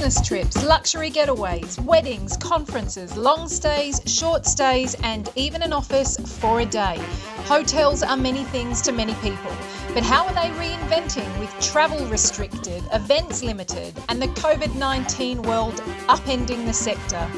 [0.00, 6.60] business trips, luxury getaways, weddings, conferences, long stays, short stays, and even an office for
[6.60, 6.98] a day.
[7.44, 9.52] Hotels are many things to many people,
[9.92, 15.82] but how are they reinventing with travel restricted, events limited, and the COVID 19 world
[16.08, 17.30] upending the sector?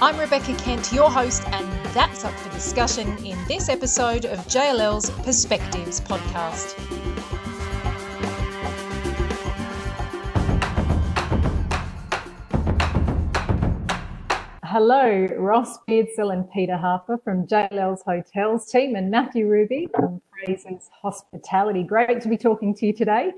[0.00, 5.10] I'm Rebecca Kent, your host, and that's up for discussion in this episode of JLL's
[5.24, 6.78] Perspectives podcast.
[14.74, 20.90] Hello, Ross Beardsell and Peter Harper from JLL's Hotels team and Matthew Rubie from Fraser's
[21.00, 21.84] Hospitality.
[21.84, 23.30] Great to be talking to you today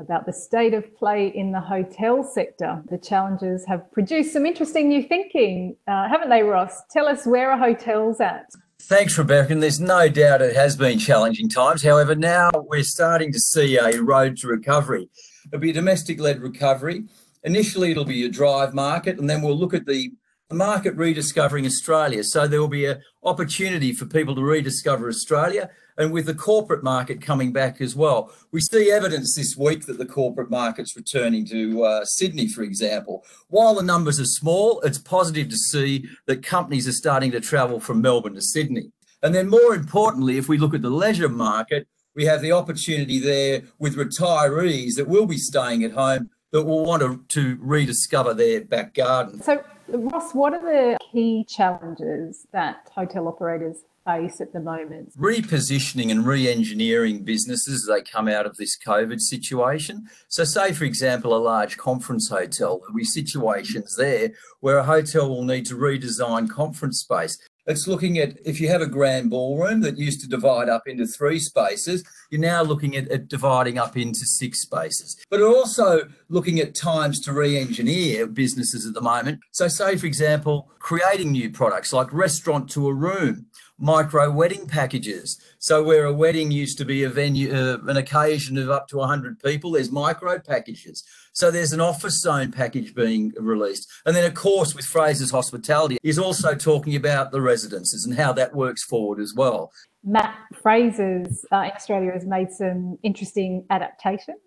[0.00, 2.82] about the state of play in the hotel sector.
[2.90, 6.82] The challenges have produced some interesting new thinking, uh, haven't they, Ross?
[6.90, 8.46] Tell us where are hotels at?
[8.82, 9.52] Thanks, Rebecca.
[9.52, 11.84] And there's no doubt it has been challenging times.
[11.84, 15.08] However, now we're starting to see a road to recovery.
[15.46, 17.04] It'll be a domestic led recovery.
[17.44, 21.66] Initially, it'll be a drive market, and then we'll look at the the market rediscovering
[21.66, 22.24] Australia.
[22.24, 26.82] So there will be an opportunity for people to rediscover Australia and with the corporate
[26.82, 28.32] market coming back as well.
[28.52, 33.24] We see evidence this week that the corporate market's returning to uh, Sydney, for example.
[33.48, 37.80] While the numbers are small, it's positive to see that companies are starting to travel
[37.80, 38.92] from Melbourne to Sydney.
[39.22, 43.18] And then more importantly, if we look at the leisure market, we have the opportunity
[43.18, 48.34] there with retirees that will be staying at home that will want to, to rediscover
[48.34, 49.40] their back garden.
[49.42, 55.12] So Ross, what are the key challenges that hotel operators face at the moment?
[55.18, 60.06] Repositioning and re engineering businesses as they come out of this COVID situation.
[60.28, 65.28] So, say, for example, a large conference hotel, there'll be situations there where a hotel
[65.28, 67.38] will need to redesign conference space.
[67.66, 71.06] It's looking at if you have a grand ballroom that used to divide up into
[71.06, 75.16] three spaces, you're now looking at, at dividing up into six spaces.
[75.30, 79.40] But also looking at times to re engineer businesses at the moment.
[79.50, 83.46] So, say, for example, creating new products like restaurant to a room,
[83.78, 85.38] micro wedding packages.
[85.58, 88.96] So, where a wedding used to be a venue, uh, an occasion of up to
[88.96, 91.04] 100 people, there's micro packages.
[91.32, 93.88] So there's an office zone package being released.
[94.04, 98.32] And then, of course, with Fraser's Hospitality, is also talking about the residences and how
[98.32, 99.72] that works forward as well.
[100.02, 104.38] Matt Fraser's uh, Australia has made some interesting adaptations.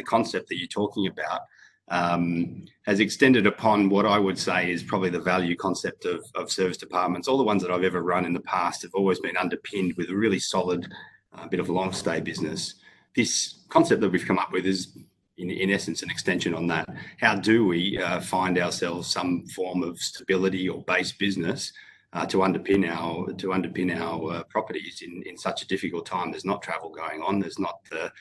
[0.00, 1.40] The concept that you're talking about
[1.88, 6.50] um, has extended upon what I would say is probably the value concept of, of
[6.50, 7.28] serviced apartments.
[7.28, 10.08] All the ones that I've ever run in the past have always been underpinned with
[10.08, 10.90] a really solid
[11.36, 12.76] uh, bit of long stay business.
[13.14, 14.96] This concept that we've come up with is
[15.36, 16.88] in, in essence, an extension on that.
[17.18, 21.72] How do we uh, find ourselves some form of stability or base business
[22.14, 26.30] uh, to underpin our to underpin our uh, properties in, in such a difficult time?
[26.30, 27.40] There's not travel going on.
[27.40, 28.12] There's not the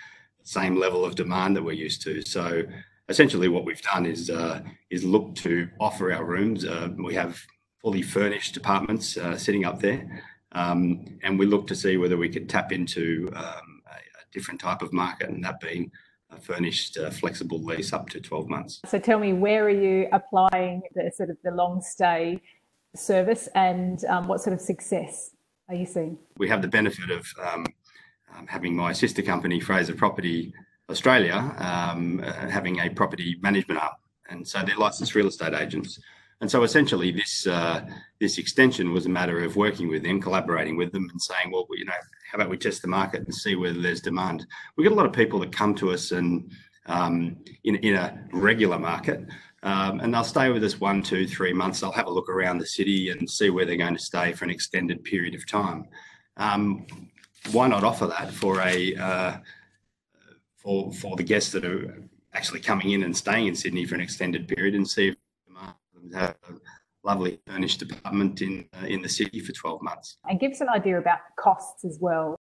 [0.49, 2.23] same level of demand that we're used to.
[2.23, 2.63] So
[3.07, 6.65] essentially, what we've done is uh, is look to offer our rooms.
[6.65, 7.39] Uh, we have
[7.83, 10.23] fully furnished apartments uh, sitting up there.
[10.53, 14.59] Um, and we look to see whether we could tap into um, a, a different
[14.59, 15.91] type of market, and that being
[16.31, 18.81] a furnished uh, flexible lease up to 12 months.
[18.87, 22.41] So tell me, where are you applying the sort of the long stay
[22.95, 25.31] service and um, what sort of success
[25.69, 26.17] are you seeing?
[26.37, 27.27] We have the benefit of
[28.35, 30.53] um, having my sister company, Fraser Property
[30.90, 33.94] Australia, um, uh, having a property management arm.
[34.29, 36.00] And so they're licensed real estate agents.
[36.41, 37.85] And so essentially, this uh,
[38.19, 41.67] this extension was a matter of working with them, collaborating with them, and saying, well,
[41.72, 41.91] you know,
[42.31, 44.47] how about we test the market and see whether there's demand?
[44.78, 46.50] We get a lot of people that come to us and
[46.85, 49.25] um, in in a regular market,
[49.63, 51.81] um, and they'll stay with us one, two, three months.
[51.81, 54.46] They'll have a look around the city and see where they're going to stay for
[54.46, 55.90] an extended period of time.
[56.38, 56.88] Um,
[57.51, 59.38] why not offer that for a uh,
[60.57, 64.01] for for the guests that are actually coming in and staying in Sydney for an
[64.01, 65.16] extended period and see if
[66.11, 66.53] they have a
[67.03, 70.17] lovely furnished apartment in uh, in the city for 12 months.
[70.25, 72.38] And give us an idea about costs as well.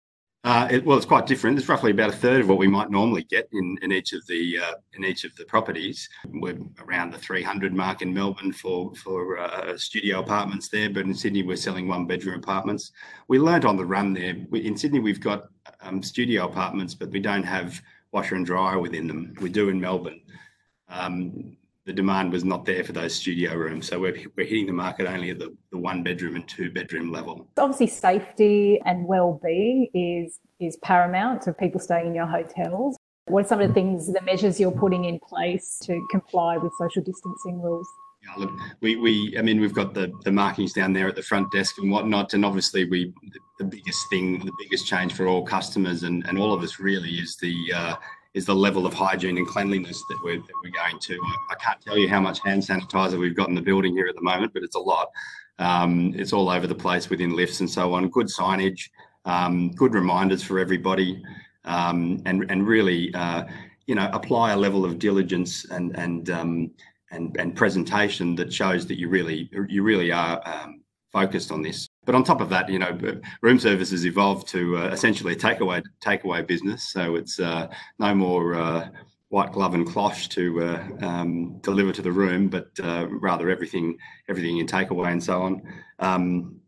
[0.46, 1.58] Uh, it, well, it's quite different.
[1.58, 4.24] It's roughly about a third of what we might normally get in, in each of
[4.28, 6.08] the uh, in each of the properties.
[6.28, 11.16] We're around the 300 mark in Melbourne for for uh, studio apartments there, but in
[11.16, 12.92] Sydney we're selling one bedroom apartments.
[13.28, 14.36] We learnt on the run there.
[14.52, 15.46] We, in Sydney we've got
[15.82, 17.82] um, studio apartments, but we don't have
[18.12, 19.34] washer and dryer within them.
[19.42, 20.22] We do in Melbourne.
[20.90, 23.88] Um, the demand was not there for those studio rooms.
[23.88, 27.12] So we're, we're hitting the market only at the, the one bedroom and two bedroom
[27.12, 27.48] level.
[27.58, 32.98] Obviously, safety and well-being is is paramount to people staying in your hotels.
[33.28, 36.72] What are some of the things, the measures you're putting in place to comply with
[36.80, 37.88] social distancing rules?
[38.24, 41.24] Yeah, look, we, we, I mean, we've got the, the markings down there at the
[41.24, 42.34] front desk and whatnot.
[42.34, 43.14] And obviously, we,
[43.60, 47.16] the biggest thing, the biggest change for all customers and, and all of us really
[47.16, 47.96] is the, uh,
[48.36, 51.18] is the level of hygiene and cleanliness that we're, that we're going to.
[51.50, 54.16] I can't tell you how much hand sanitizer we've got in the building here at
[54.16, 55.10] the moment, but it's a lot.
[55.58, 58.10] Um, it's all over the place within lifts and so on.
[58.10, 58.90] Good signage,
[59.24, 61.24] um, good reminders for everybody,
[61.64, 63.46] um, and and really, uh,
[63.88, 66.72] you know, apply a level of diligence and and um,
[67.12, 71.88] and and presentation that shows that you really you really are um, focused on this.
[72.06, 72.98] But on top of that, you know,
[73.42, 76.90] room service has evolved to uh, essentially a takeaway takeaway business.
[76.90, 77.68] So it's uh,
[78.00, 78.90] no more uh,
[79.30, 83.98] white glove and cloche to uh, um, deliver to the room, but uh, rather everything
[84.30, 85.62] everything in takeaway and so on.
[86.00, 86.62] Um,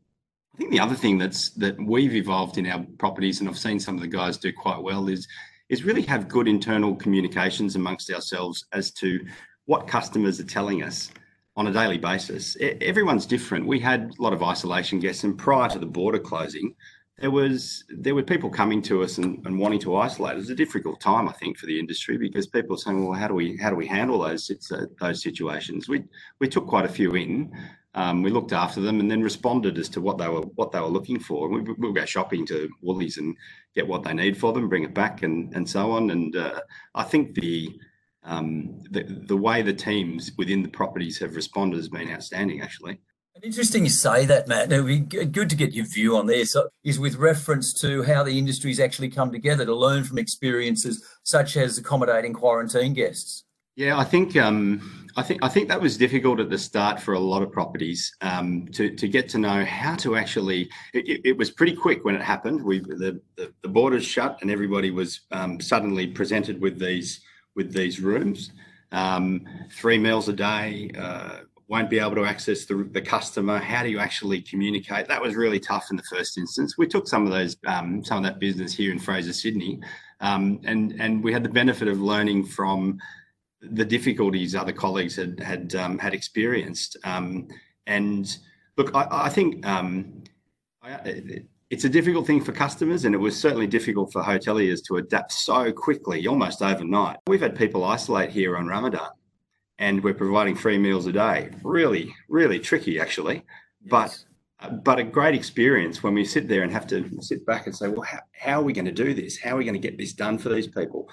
[0.54, 3.80] I think the other thing that's that we've evolved in our properties, and I've seen
[3.80, 5.28] some of the guys do quite well, is
[5.70, 9.26] is really have good internal communications amongst ourselves as to
[9.66, 11.12] what customers are telling us
[11.58, 12.56] on a daily basis.
[12.62, 13.66] Everyone's different.
[13.66, 16.76] We had a lot of isolation guests, and prior to the border closing,
[17.18, 20.36] there was there were people coming to us and, and wanting to isolate.
[20.36, 23.20] It was a difficult time, I think, for the industry because people were saying, "Well,
[23.20, 24.52] how do we how do we handle those
[25.02, 26.04] those situations?" We
[26.40, 27.52] we took quite a few in.
[27.96, 30.80] Um, we looked after them and then responded as to what they were what they
[30.80, 31.50] were looking for.
[31.50, 33.36] We, we'll go shopping to Woolies and
[33.74, 36.12] get what they need for them, bring it back, and and so on.
[36.12, 36.62] And uh,
[36.94, 37.80] I think the
[38.28, 43.00] um, the, the way the teams within the properties have responded has been outstanding, actually.
[43.36, 44.72] And interesting you say that, Matt.
[44.72, 46.56] It would be good to get your view on this.
[46.84, 51.56] Is with reference to how the industries actually come together to learn from experiences such
[51.56, 53.44] as accommodating quarantine guests.
[53.76, 57.14] Yeah, I think um, I think I think that was difficult at the start for
[57.14, 60.68] a lot of properties um, to to get to know how to actually.
[60.96, 62.64] It, it, was pretty quick when it happened.
[62.64, 67.22] We the, the, the borders shut and everybody was um, suddenly presented with these
[67.58, 68.52] with these rooms.
[68.94, 73.58] Um, three meals a day, uh, won't be able to access the, the customer.
[73.58, 75.10] How do you actually communicate?
[75.10, 76.78] That was really tough in the first instance.
[76.78, 79.82] We took some of those, um, some of that business here in Fraser, Sydney,
[80.22, 82.98] um, and and we had the benefit of learning from
[83.60, 86.96] the difficulties other colleagues had had um, had experienced.
[87.04, 87.50] Um,
[87.86, 88.38] and
[88.78, 90.24] look, I, I think um,
[90.82, 94.98] I, it's a difficult thing for customers, and it was certainly difficult for hoteliers to
[94.98, 97.18] adapt so quickly, almost overnight.
[97.28, 99.10] We've had people isolate here on Ramadan,
[99.78, 101.50] and we're providing free meals a day.
[101.64, 103.44] Really, really tricky, actually,
[103.82, 103.90] yes.
[103.90, 104.24] but
[104.84, 107.90] but a great experience when we sit there and have to sit back and say,
[107.90, 109.38] well, how, how are we going to do this?
[109.38, 111.08] How are we going to get this done for these people?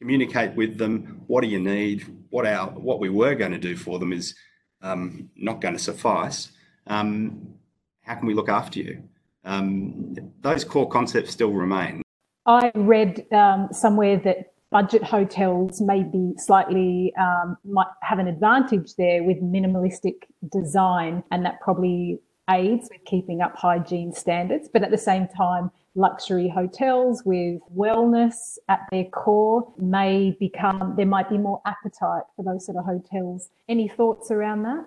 [0.00, 1.22] Communicate with them.
[1.28, 2.04] What do you need?
[2.30, 4.34] What our what we were going to do for them is
[4.80, 6.50] um, not going to suffice.
[6.86, 7.54] Um,
[8.00, 9.04] how can we look after you?
[9.44, 12.02] Um, those core concepts still remain.
[12.46, 18.94] I read um, somewhere that budget hotels may be slightly um, might have an advantage
[18.96, 22.18] there with minimalistic design, and that probably
[22.50, 24.68] aids with keeping up hygiene standards.
[24.72, 31.06] But at the same time, luxury hotels with wellness at their core may become there
[31.06, 33.50] might be more appetite for those sort of hotels.
[33.68, 34.86] Any thoughts around that?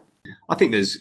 [0.49, 0.99] I think there's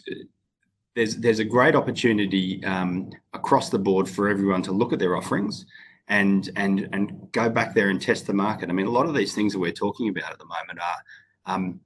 [0.95, 5.15] there's there's a great opportunity um, across the board for everyone to look at their
[5.15, 5.65] offerings
[6.07, 8.69] and and and go back there and test the market.
[8.69, 11.53] I mean, a lot of these things that we're talking about at the moment are
[11.53, 11.79] um,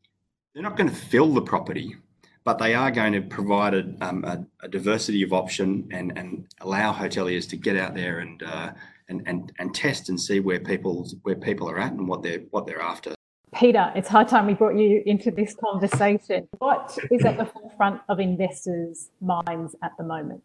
[0.53, 1.95] they're not going to fill the property,
[2.43, 6.45] but they are going to provide a, um, a, a, diversity of option and and
[6.61, 8.71] allow hoteliers to get out there and uh,
[9.09, 12.41] and and and test and see where people where people are at and what they're
[12.51, 13.15] what they're after.
[13.53, 16.47] Peter, it's high time we brought you into this conversation.
[16.59, 20.43] What is at the forefront of investors' minds at the moment?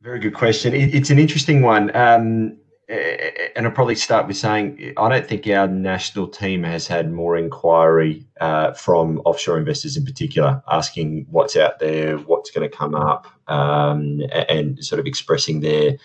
[0.00, 0.74] Very good question.
[0.74, 1.94] It's an interesting one.
[1.96, 7.12] Um, and I'll probably start with saying I don't think our national team has had
[7.12, 12.74] more inquiry uh, from offshore investors in particular, asking what's out there, what's going to
[12.74, 15.98] come up, um, and sort of expressing their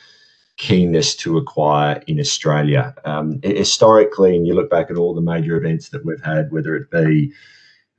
[0.58, 2.94] keenness to acquire in Australia.
[3.06, 6.76] Um, historically, and you look back at all the major events that we've had, whether
[6.76, 7.34] it be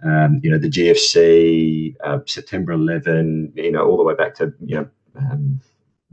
[0.04, 4.52] um, you know the GFC, uh, September 11, you know all the way back to
[4.64, 5.60] you know um,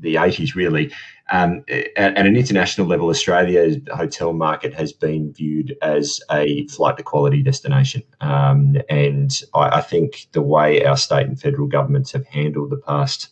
[0.02, 0.92] the 80s really.
[1.32, 6.98] Um, at, at, an international level, Australia's hotel market has been viewed as a flight
[6.98, 8.04] to quality destination.
[8.20, 12.78] Um, and I, I, think the way our state and federal governments have handled the
[12.86, 13.30] past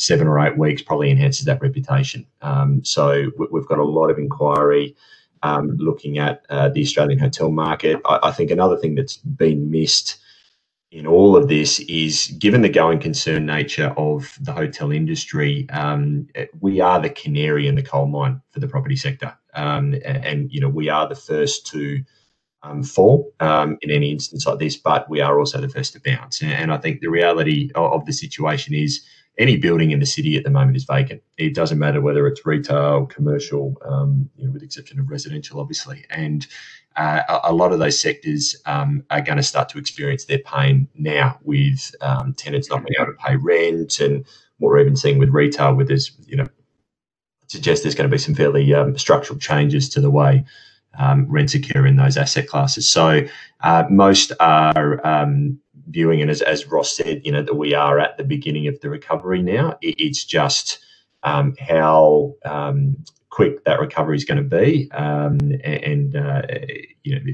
[0.00, 2.26] seven or eight weeks probably enhances that reputation.
[2.40, 4.96] Um, so we've got a lot of inquiry
[5.42, 8.00] um, looking at uh, the Australian hotel market.
[8.06, 10.18] I, I, think another thing that's been missed
[10.90, 16.26] in all of this is given the going concern nature of the hotel industry, um,
[16.60, 19.36] we are the canary in the coal mine for the property sector.
[19.54, 22.02] Um, and, and, you know, we are the first to
[22.62, 26.00] um, fall um, in any instance like this, but we are also the first to
[26.00, 26.42] bounce.
[26.42, 29.04] And I think the reality of, of the situation is
[29.40, 31.22] any building in the city at the moment is vacant.
[31.38, 35.58] It doesn't matter whether it's retail, commercial, um, you know, with the exception of residential,
[35.58, 36.04] obviously.
[36.10, 36.46] And
[36.96, 40.88] uh, a, lot of those sectors um, are going to start to experience their pain
[40.94, 44.26] now with um, tenants not being able to pay rent and
[44.58, 46.46] what we're even seeing with retail, where there's, you know,
[47.46, 50.44] suggest there's going to be some fairly um, structural changes to the way
[50.98, 52.90] um, rents occur in those asset classes.
[52.90, 53.22] So
[53.62, 55.58] uh, most are um,
[55.90, 58.80] viewing, and as, as Ross said, you know, that we are at the beginning of
[58.80, 59.76] the recovery now.
[59.82, 60.78] It, it's just
[61.22, 62.96] um, how um,
[63.30, 66.42] quick that recovery is going to be, um, and, uh,
[67.02, 67.32] you know,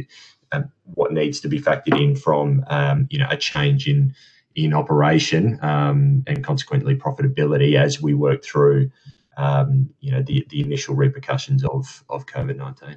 [0.52, 2.64] um, what needs to be factored in from
[3.10, 4.14] you know a change in
[4.54, 8.90] in operation and consequently profitability as we work through
[9.36, 12.96] um, you know the, the initial repercussions of of COVID nineteen.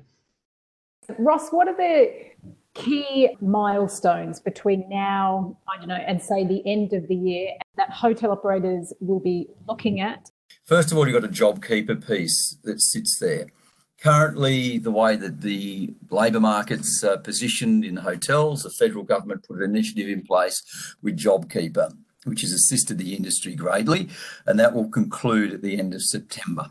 [1.18, 2.29] Ross, what are the
[2.80, 7.90] key milestones between now, I don't know, and say the end of the year that
[7.92, 10.32] hotel operators will be looking at?
[10.66, 13.48] First of all, you've got a JobKeeper piece that sits there.
[14.02, 19.58] Currently, the way that the labour market's uh, positioned in hotels, the federal government put
[19.58, 20.64] an initiative in place
[21.02, 21.92] with JobKeeper
[22.26, 24.10] which has assisted the industry greatly,
[24.46, 26.70] and that will conclude at the end of September.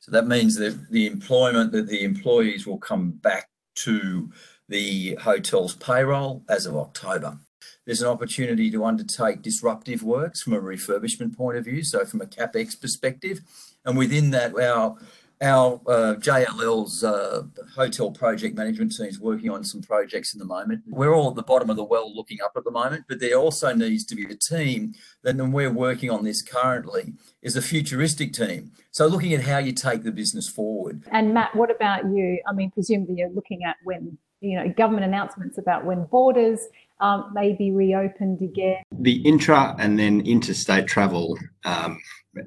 [0.00, 4.30] So that means that the employment that the employees will come back to
[4.68, 7.38] the hotel's payroll as of October.
[7.86, 12.20] There's an opportunity to undertake disruptive works from a refurbishment point of view, so from
[12.20, 13.40] a capex perspective,
[13.84, 14.98] and within that, our
[15.40, 17.44] our uh, JLL's uh,
[17.74, 20.82] hotel project management team is working on some projects in the moment.
[20.86, 23.36] We're all at the bottom of the well looking up at the moment, but there
[23.36, 27.62] also needs to be a team that, and we're working on this currently, is a
[27.62, 28.72] futuristic team.
[28.90, 31.04] So looking at how you take the business forward.
[31.12, 32.40] And Matt, what about you?
[32.46, 36.60] I mean, presumably you're looking at when you know government announcements about when borders
[37.00, 38.82] um, may be reopened again.
[38.92, 42.00] The intra and then interstate travel um,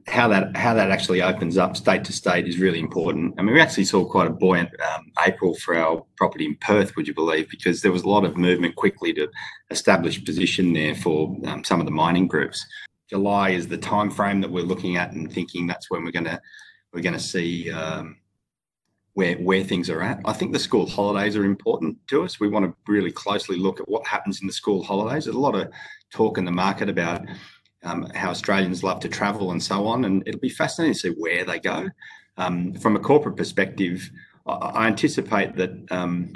[0.07, 3.35] how that how that actually opens up state to state is really important.
[3.37, 6.95] I mean, we actually saw quite a buoyant um, April for our property in Perth,
[6.95, 7.49] would you believe?
[7.49, 9.27] Because there was a lot of movement quickly to
[9.69, 12.65] establish position there for um, some of the mining groups.
[13.09, 16.25] July is the time frame that we're looking at and thinking that's when we're going
[16.25, 16.39] to
[16.93, 18.17] we're going to see um,
[19.13, 20.19] where where things are at.
[20.25, 22.39] I think the school holidays are important to us.
[22.39, 25.25] We want to really closely look at what happens in the school holidays.
[25.25, 25.71] There's a lot of
[26.11, 27.25] talk in the market about
[27.83, 30.05] um, how Australians love to travel and so on.
[30.05, 31.89] And it'll be fascinating to see where they go.
[32.37, 34.09] Um, from a corporate perspective,
[34.45, 36.33] I, I anticipate that um,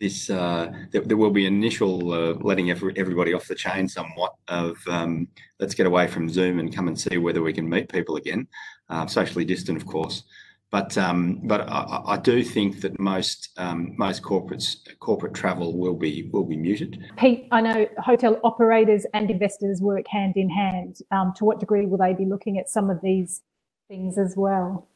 [0.00, 4.34] this uh, there, there, will be initial uh, letting every, everybody off the chain somewhat
[4.48, 5.28] of um,
[5.58, 8.46] let's get away from Zoom and come and see whether we can meet people again,
[8.90, 10.24] uh, socially distant, of course.
[10.70, 15.94] But um, but I, I, do think that most um, most corporates corporate travel will
[15.94, 17.04] be will be muted.
[17.16, 20.98] Pete, I know hotel operators and investors work hand in hand.
[21.12, 23.42] Um, to what degree will they be looking at some of these
[23.88, 24.88] things as well?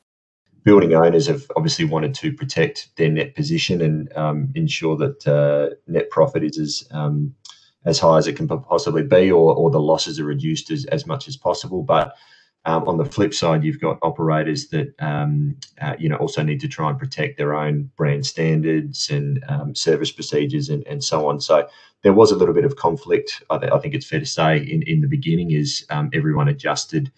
[0.65, 5.77] Building owners have obviously wanted to protect their net position and um, ensure that uh,
[5.87, 7.33] net profit is as um,
[7.85, 11.07] as high as it can possibly be, or, or the losses are reduced as, as
[11.07, 11.83] much as possible.
[11.83, 12.15] But
[12.67, 16.61] um, on the flip side, you've got operators that um, uh, you know also need
[16.61, 21.29] to try and protect their own brand standards and um, service procedures and, and so
[21.29, 21.41] on.
[21.41, 21.67] So
[22.03, 23.43] there was a little bit of conflict.
[23.51, 26.49] I, th- I think it's fair to say in, in the beginning is um, everyone
[26.49, 27.11] adjusted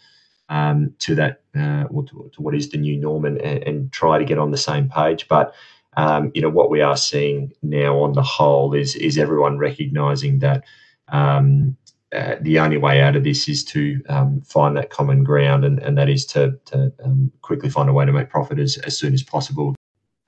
[0.49, 4.25] um, to that uh, to, to, what is the new norm and, and, try to
[4.25, 5.27] get on the same page.
[5.29, 5.55] But
[5.97, 10.39] um, you know what we are seeing now on the whole is is everyone recognizing
[10.39, 10.65] that
[11.09, 11.77] um,
[12.13, 15.79] uh, the only way out of this is to um, find that common ground, and,
[15.81, 18.99] and that is to, to um, quickly find a way to make profit as, as
[18.99, 19.75] soon as possible.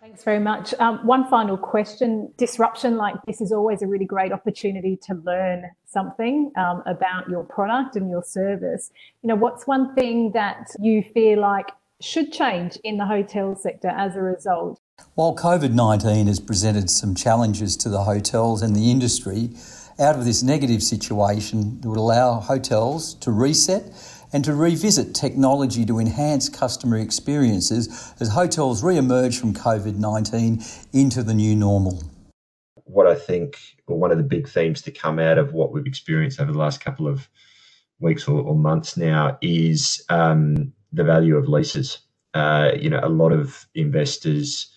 [0.00, 0.72] Thanks very much.
[0.74, 2.32] Um, one final question.
[2.36, 7.42] Disruption like this is always a really great opportunity to learn something um, about your
[7.42, 8.90] product and your service.
[9.22, 13.88] You know, what's one thing that you feel like should change in the hotel sector
[13.88, 14.80] as a result?
[15.14, 19.50] While COVID 19 has presented some challenges to the hotels and the industry,
[19.98, 23.84] out of this negative situation that would allow hotels to reset
[24.32, 30.60] and to revisit technology to enhance customer experiences as hotels re emerge from COVID 19
[30.92, 32.02] into the new normal.
[32.84, 35.86] What I think, or one of the big themes to come out of what we've
[35.86, 37.28] experienced over the last couple of
[38.00, 41.98] weeks or, or months now is um, the value of leases.
[42.34, 44.73] Uh, you know, a lot of investors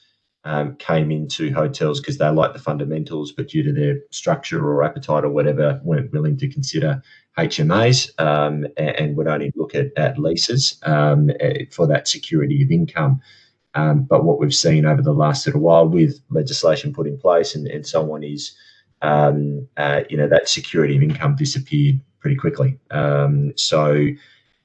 [0.48, 4.82] um, came into hotels because they like the fundamentals, but due to their structure or
[4.82, 7.01] appetite or whatever, weren't willing to consider
[7.38, 12.72] HMAs um, and would only look at, at leases um, eh, for that security of
[12.72, 13.20] income.
[13.75, 17.54] Um, but what we've seen over the last little while with legislation put in place
[17.54, 18.56] and, and so on is,
[19.01, 22.80] um, uh, you know, that security of income disappeared pretty quickly.
[22.89, 24.08] Um, so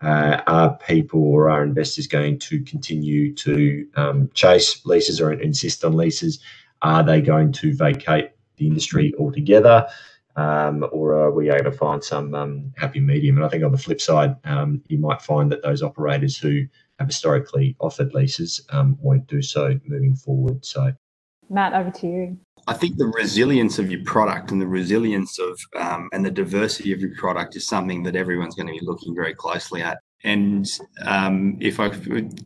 [0.03, 5.85] Uh, are people or are investors going to continue to um, chase leases or insist
[5.85, 6.41] on leases?
[6.83, 9.87] Are they going to vacate the industry altogether?
[10.35, 13.37] Um, or are we able to find some um, happy medium?
[13.37, 16.65] And I think on the flip side, um, you might find that those operators who
[16.99, 20.65] have historically offered leases um, won't do so moving forward.
[20.65, 20.93] So,
[21.51, 22.39] Matt, over to you.
[22.67, 26.93] I think the resilience of your product and the resilience of um, and the diversity
[26.93, 29.99] of your product is something that everyone's going to be looking very closely at.
[30.25, 30.69] And
[31.05, 31.91] um, if I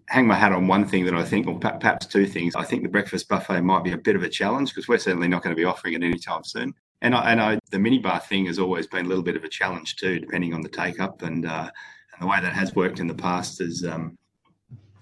[0.09, 2.83] hang my hat on one thing that I think, or perhaps two things, I think
[2.83, 5.55] the breakfast buffet might be a bit of a challenge because we're certainly not going
[5.55, 6.73] to be offering it anytime soon.
[7.03, 9.49] And I, and I, the minibar thing has always been a little bit of a
[9.49, 11.71] challenge too, depending on the take up and uh,
[12.15, 14.17] and the way that has worked in the past has um,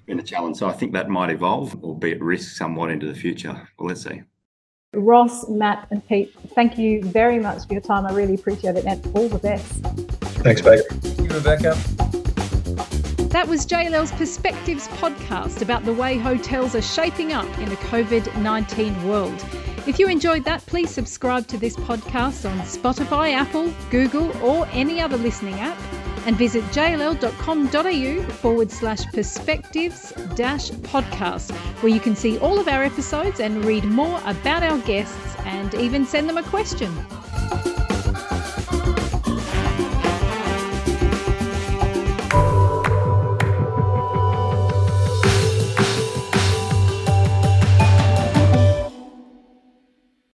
[0.06, 0.56] been a challenge.
[0.56, 3.68] So I think that might evolve or be at risk somewhat into the future.
[3.78, 4.22] Well, let's see.
[4.96, 8.06] Ross, Matt, and Pete, thank you very much for your time.
[8.06, 9.66] I really appreciate it, and all the best.
[10.42, 10.82] Thanks, Becca.
[10.94, 11.74] Thank you, Rebecca.
[13.28, 18.40] That was JLL's Perspectives podcast about the way hotels are shaping up in a COVID
[18.40, 19.44] 19 world.
[19.86, 25.00] If you enjoyed that, please subscribe to this podcast on Spotify, Apple, Google, or any
[25.00, 25.76] other listening app
[26.26, 31.52] and visit jll.com.au forward slash perspectives dash podcast,
[31.82, 35.74] where you can see all of our episodes and read more about our guests and
[35.74, 36.92] even send them a question.